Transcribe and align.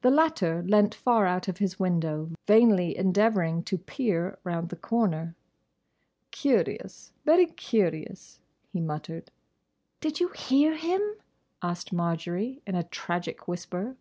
The 0.00 0.10
latter 0.10 0.62
leant 0.62 0.94
far 0.94 1.26
out 1.26 1.46
of 1.46 1.58
his 1.58 1.78
window 1.78 2.30
vainly 2.46 2.96
endeavouring 2.96 3.62
to 3.64 3.76
peer 3.76 4.38
round 4.42 4.70
the 4.70 4.76
corner. 4.76 5.36
"Curious, 6.30 7.12
very 7.26 7.44
curious," 7.44 8.40
he 8.72 8.80
muttered. 8.80 9.30
"Did 10.00 10.18
you 10.18 10.28
hear 10.28 10.74
him?" 10.76 11.02
asked 11.60 11.92
Marjory, 11.92 12.62
in 12.66 12.74
a 12.74 12.84
tragic 12.84 13.46
whisper. 13.46 13.98